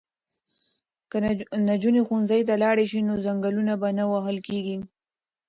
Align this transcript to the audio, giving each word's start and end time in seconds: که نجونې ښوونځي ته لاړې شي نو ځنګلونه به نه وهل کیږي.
که 1.09 1.17
نجونې 1.69 2.01
ښوونځي 2.07 2.41
ته 2.47 2.53
لاړې 2.63 2.85
شي 2.91 2.99
نو 3.07 3.13
ځنګلونه 3.25 3.73
به 3.81 3.89
نه 3.97 4.05
وهل 4.11 4.37
کیږي. 4.47 4.77